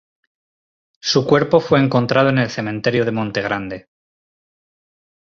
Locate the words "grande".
3.43-3.87